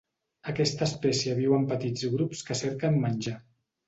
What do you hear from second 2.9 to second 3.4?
menjar.